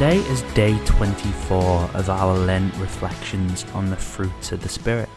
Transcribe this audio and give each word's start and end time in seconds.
Today 0.00 0.20
is 0.30 0.40
day 0.54 0.78
24 0.86 1.90
of 1.92 2.08
our 2.08 2.34
Lent 2.34 2.74
reflections 2.76 3.66
on 3.74 3.90
the 3.90 3.96
fruits 3.96 4.50
of 4.50 4.62
the 4.62 4.68
Spirit. 4.70 5.10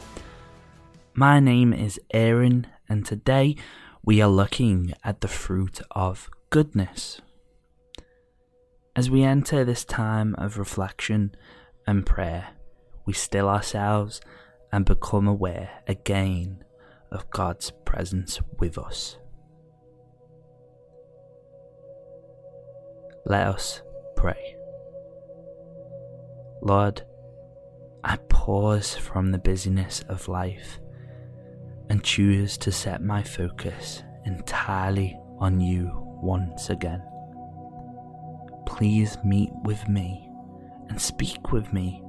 My 1.13 1.39
name 1.39 1.71
is 1.71 2.01
Aaron, 2.13 2.67
and 2.89 3.05
today 3.05 3.55
we 4.03 4.21
are 4.21 4.27
looking 4.27 4.93
at 5.01 5.21
the 5.21 5.29
fruit 5.29 5.79
of 5.91 6.29
goodness. 6.49 7.21
As 8.93 9.09
we 9.09 9.23
enter 9.23 9.63
this 9.63 9.85
time 9.85 10.35
of 10.37 10.57
reflection 10.57 11.33
and 11.87 12.05
prayer, 12.05 12.49
we 13.05 13.13
still 13.13 13.47
ourselves 13.47 14.19
and 14.69 14.83
become 14.83 15.29
aware 15.29 15.81
again 15.87 16.61
of 17.09 17.29
God's 17.29 17.71
presence 17.85 18.41
with 18.59 18.77
us. 18.77 19.15
Let 23.25 23.47
us 23.47 23.81
pray. 24.17 24.52
Lord, 26.65 27.03
I 28.05 28.15
pause 28.29 28.95
from 28.95 29.31
the 29.31 29.37
busyness 29.37 30.01
of 30.07 30.29
life 30.29 30.79
and 31.89 32.01
choose 32.01 32.57
to 32.59 32.71
set 32.71 33.03
my 33.03 33.21
focus 33.21 34.01
entirely 34.25 35.19
on 35.39 35.59
you 35.59 35.91
once 36.21 36.69
again. 36.69 37.03
Please 38.65 39.17
meet 39.25 39.51
with 39.63 39.89
me 39.89 40.29
and 40.87 41.01
speak 41.01 41.51
with 41.51 41.73
me 41.73 42.01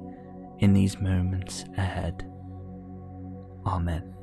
in 0.59 0.71
these 0.71 1.01
moments 1.01 1.65
ahead. 1.75 2.25
Amen. 3.65 4.15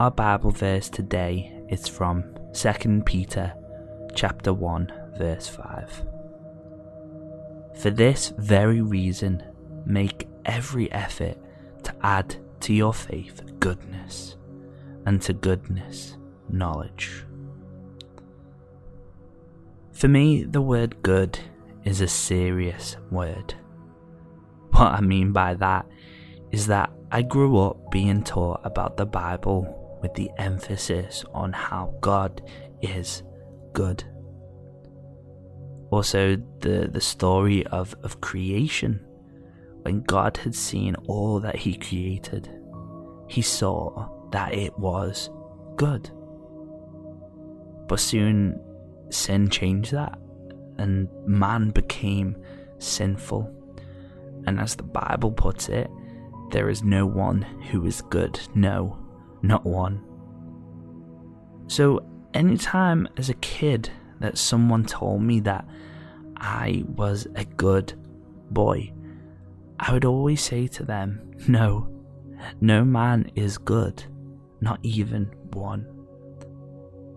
Our 0.00 0.10
Bible 0.10 0.50
verse 0.50 0.90
today 0.90 1.62
is 1.68 1.86
from 1.86 2.24
2 2.52 3.02
Peter 3.06 3.54
chapter 4.16 4.52
1 4.52 4.92
verse 5.16 5.46
5. 5.46 6.21
For 7.74 7.90
this 7.90 8.32
very 8.38 8.80
reason 8.80 9.42
make 9.86 10.28
every 10.44 10.90
effort 10.92 11.36
to 11.84 11.94
add 12.02 12.36
to 12.60 12.72
your 12.72 12.94
faith 12.94 13.42
goodness 13.58 14.36
and 15.06 15.20
to 15.22 15.32
goodness 15.32 16.16
knowledge. 16.48 17.24
For 19.92 20.08
me, 20.08 20.44
the 20.44 20.62
word 20.62 21.02
good 21.02 21.38
is 21.84 22.00
a 22.00 22.08
serious 22.08 22.96
word. 23.10 23.54
What 24.70 24.92
I 24.92 25.00
mean 25.00 25.32
by 25.32 25.54
that 25.54 25.86
is 26.50 26.66
that 26.68 26.92
I 27.10 27.22
grew 27.22 27.58
up 27.58 27.90
being 27.90 28.22
taught 28.22 28.60
about 28.64 28.96
the 28.96 29.06
Bible 29.06 29.98
with 30.02 30.14
the 30.14 30.30
emphasis 30.38 31.24
on 31.34 31.52
how 31.52 31.94
God 32.00 32.42
is 32.80 33.22
good. 33.72 34.04
Also, 35.92 36.36
the, 36.60 36.88
the 36.90 37.00
story 37.02 37.66
of, 37.66 37.94
of 38.02 38.22
creation. 38.22 38.98
When 39.82 40.00
God 40.00 40.38
had 40.38 40.54
seen 40.54 40.94
all 41.06 41.38
that 41.40 41.54
He 41.54 41.76
created, 41.76 42.48
He 43.28 43.42
saw 43.42 44.08
that 44.30 44.54
it 44.54 44.76
was 44.78 45.28
good. 45.76 46.10
But 47.88 48.00
soon 48.00 48.58
sin 49.10 49.50
changed 49.50 49.92
that, 49.92 50.18
and 50.78 51.08
man 51.26 51.68
became 51.70 52.38
sinful. 52.78 53.54
And 54.46 54.58
as 54.58 54.74
the 54.74 54.84
Bible 54.84 55.30
puts 55.30 55.68
it, 55.68 55.90
there 56.52 56.70
is 56.70 56.82
no 56.82 57.04
one 57.04 57.42
who 57.70 57.84
is 57.84 58.00
good. 58.00 58.40
No, 58.54 58.98
not 59.42 59.66
one. 59.66 60.02
So, 61.66 62.00
anytime 62.32 63.08
as 63.18 63.28
a 63.28 63.34
kid 63.34 63.90
that 64.22 64.38
someone 64.38 64.84
told 64.84 65.22
me 65.22 65.40
that 65.40 65.66
I 66.36 66.84
was 66.86 67.26
a 67.34 67.44
good 67.44 67.92
boy, 68.50 68.92
I 69.78 69.92
would 69.92 70.04
always 70.04 70.40
say 70.40 70.68
to 70.68 70.84
them, 70.84 71.32
No, 71.48 71.88
no 72.60 72.84
man 72.84 73.30
is 73.34 73.58
good, 73.58 74.04
not 74.60 74.78
even 74.82 75.26
one. 75.52 75.86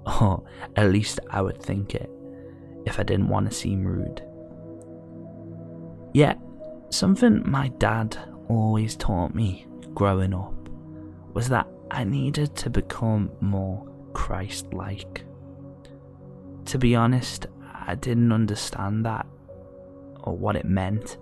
Or 0.05 0.43
at 0.75 0.91
least 0.91 1.19
I 1.29 1.41
would 1.41 1.61
think 1.61 1.95
it, 1.95 2.09
if 2.85 2.99
I 2.99 3.03
didn't 3.03 3.29
want 3.29 3.49
to 3.49 3.55
seem 3.55 3.85
rude. 3.85 4.21
Yet, 6.13 6.39
something 6.89 7.41
my 7.45 7.69
dad 7.77 8.17
always 8.47 8.95
taught 8.95 9.35
me 9.35 9.67
growing 9.93 10.33
up 10.33 10.53
was 11.33 11.49
that 11.49 11.67
I 11.91 12.03
needed 12.03 12.55
to 12.57 12.69
become 12.69 13.31
more 13.41 13.87
Christ 14.13 14.73
like. 14.73 15.25
To 16.65 16.77
be 16.77 16.95
honest, 16.95 17.47
I 17.73 17.95
didn't 17.95 18.31
understand 18.31 19.05
that 19.05 19.25
or 20.23 20.35
what 20.35 20.55
it 20.55 20.65
meant 20.65 21.17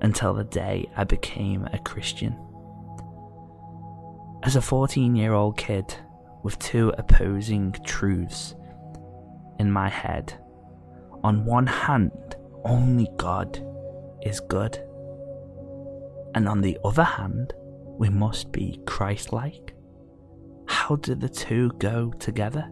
until 0.00 0.34
the 0.34 0.44
day 0.44 0.88
I 0.96 1.04
became 1.04 1.64
a 1.72 1.78
Christian. 1.78 2.36
As 4.42 4.56
a 4.56 4.62
14 4.62 5.16
year 5.16 5.32
old 5.32 5.56
kid, 5.56 5.94
with 6.42 6.58
two 6.58 6.92
opposing 6.98 7.72
truths 7.84 8.54
in 9.58 9.70
my 9.70 9.88
head. 9.88 10.32
On 11.24 11.44
one 11.44 11.66
hand, 11.66 12.36
only 12.64 13.08
God 13.16 13.62
is 14.22 14.40
good, 14.40 14.78
and 16.34 16.48
on 16.48 16.60
the 16.60 16.78
other 16.84 17.04
hand, 17.04 17.52
we 17.98 18.08
must 18.08 18.52
be 18.52 18.80
Christ 18.86 19.32
like. 19.32 19.74
How 20.66 20.96
do 20.96 21.14
the 21.14 21.28
two 21.28 21.70
go 21.78 22.12
together? 22.12 22.70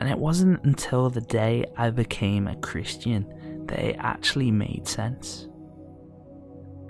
And 0.00 0.08
it 0.08 0.18
wasn't 0.18 0.64
until 0.64 1.10
the 1.10 1.20
day 1.20 1.66
I 1.76 1.90
became 1.90 2.48
a 2.48 2.56
Christian 2.56 3.66
that 3.66 3.78
it 3.78 3.96
actually 3.98 4.50
made 4.50 4.88
sense. 4.88 5.46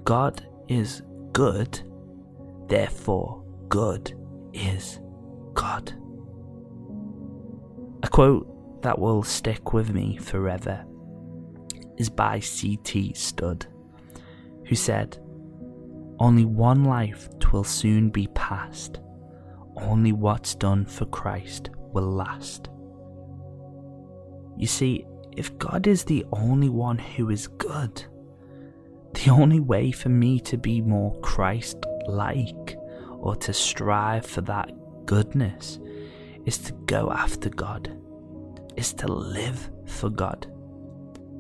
God 0.04 0.47
is 0.69 1.03
good, 1.32 1.82
therefore, 2.69 3.44
good 3.69 4.16
is 4.53 5.00
God. 5.54 5.93
A 8.04 8.09
quote 8.09 8.82
that 8.82 8.99
will 8.99 9.25
stick 9.25 9.72
with 9.72 9.93
me 9.93 10.16
forever 10.16 10.84
is 11.99 12.09
by 12.09 12.38
C.T. 12.38 13.12
Studd, 13.15 13.66
who 14.66 14.76
said, 14.76 15.19
Only 16.20 16.44
one 16.44 16.84
life 16.84 17.28
will 17.53 17.65
soon 17.65 18.10
be 18.10 18.28
past, 18.28 19.00
only 19.76 20.12
what's 20.12 20.54
done 20.54 20.87
for 20.87 21.06
Christ 21.06 21.70
will 21.93 22.10
last. 22.10 22.69
You 24.60 24.66
see, 24.66 25.06
if 25.34 25.56
God 25.56 25.87
is 25.87 26.04
the 26.04 26.26
only 26.32 26.69
one 26.69 26.98
who 26.98 27.31
is 27.31 27.47
good, 27.47 28.04
the 29.15 29.31
only 29.31 29.59
way 29.59 29.91
for 29.91 30.10
me 30.10 30.38
to 30.41 30.59
be 30.59 30.82
more 30.82 31.19
Christ 31.22 31.78
like 32.06 32.76
or 33.09 33.34
to 33.37 33.54
strive 33.54 34.26
for 34.26 34.43
that 34.43 34.70
goodness 35.06 35.78
is 36.44 36.59
to 36.59 36.72
go 36.84 37.10
after 37.10 37.49
God, 37.49 37.99
is 38.76 38.93
to 38.94 39.10
live 39.10 39.70
for 39.87 40.10
God, 40.10 40.47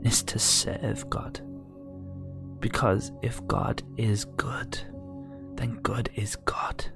is 0.02 0.22
to 0.22 0.38
serve 0.38 1.10
God. 1.10 1.42
Because 2.58 3.12
if 3.20 3.46
God 3.46 3.82
is 3.98 4.24
good, 4.24 4.80
then 5.56 5.74
good 5.82 6.08
is 6.14 6.36
God. 6.36 6.86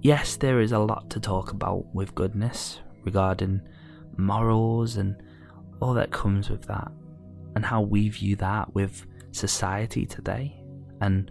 Yes, 0.00 0.36
there 0.36 0.60
is 0.60 0.70
a 0.70 0.78
lot 0.78 1.10
to 1.10 1.18
talk 1.18 1.50
about 1.50 1.92
with 1.92 2.14
goodness 2.14 2.78
regarding 3.04 3.60
morals 4.16 4.96
and 4.96 5.16
all 5.80 5.94
that 5.94 6.10
comes 6.10 6.50
with 6.50 6.62
that, 6.66 6.90
and 7.54 7.64
how 7.64 7.80
we 7.80 8.08
view 8.08 8.36
that 8.36 8.74
with 8.74 9.06
society 9.30 10.06
today, 10.06 10.60
and 11.00 11.30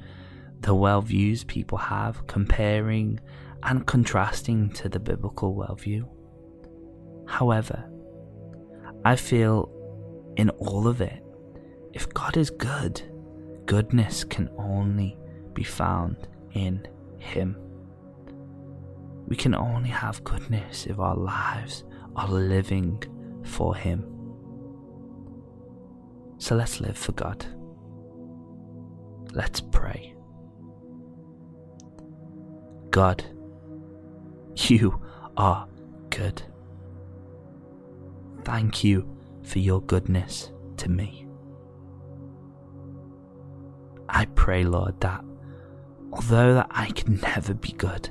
the 0.62 0.74
worldviews 0.74 1.46
people 1.46 1.78
have, 1.78 2.26
comparing 2.28 3.20
and 3.64 3.86
contrasting 3.86 4.70
to 4.72 4.88
the 4.90 5.00
biblical 5.00 5.56
worldview. 5.56 6.08
However, 7.28 7.90
I 9.04 9.16
feel 9.16 9.70
in 10.38 10.50
all 10.52 10.88
of 10.88 11.02
it, 11.02 11.24
if 11.94 12.08
God 12.14 12.38
is 12.38 12.50
good, 12.50 13.02
goodness 13.66 14.24
can 14.24 14.50
only 14.58 15.18
be 15.54 15.64
found 15.64 16.28
in 16.54 16.88
Him. 17.18 17.58
We 19.28 19.36
can 19.36 19.54
only 19.54 19.90
have 19.90 20.24
goodness 20.24 20.86
if 20.86 21.00
our 21.00 21.16
lives 21.16 21.84
are 22.16 22.30
living 22.30 23.04
for 23.44 23.76
Him. 23.76 24.06
So 26.38 26.56
let's 26.56 26.80
live 26.80 26.98
for 26.98 27.12
God. 27.12 27.46
Let's 29.34 29.60
pray. 29.60 30.16
God, 32.90 33.24
you 34.56 35.02
are 35.36 35.68
good. 36.10 36.42
Thank 38.44 38.84
you 38.84 39.08
for 39.44 39.60
your 39.60 39.82
goodness 39.82 40.52
to 40.78 40.90
me. 40.90 41.28
I 44.08 44.26
pray, 44.36 44.64
Lord, 44.64 45.00
that 45.02 45.24
although 46.14 46.54
that 46.54 46.68
I 46.70 46.92
can 46.92 47.18
never 47.20 47.54
be 47.54 47.74
good, 47.74 48.10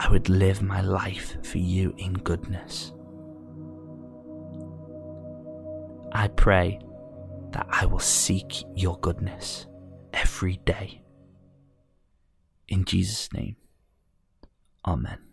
I 0.00 0.10
would 0.10 0.28
live 0.28 0.62
my 0.62 0.80
life 0.80 1.36
for 1.44 1.58
you 1.58 1.94
in 1.98 2.12
goodness. 2.14 2.92
I 6.12 6.28
pray 6.28 6.80
that 7.50 7.66
I 7.68 7.86
will 7.86 7.98
seek 7.98 8.64
your 8.74 8.98
goodness 9.00 9.66
every 10.12 10.58
day. 10.64 11.02
In 12.68 12.84
Jesus' 12.84 13.32
name, 13.32 13.56
Amen. 14.86 15.27